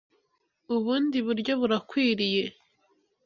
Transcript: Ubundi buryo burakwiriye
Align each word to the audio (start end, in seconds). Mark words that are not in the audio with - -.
Ubundi 0.75 1.17
buryo 1.27 1.53
burakwiriye 1.59 2.43